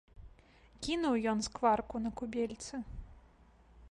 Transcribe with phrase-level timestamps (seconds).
[0.85, 2.75] Кінуў ён скварку на кубельцы.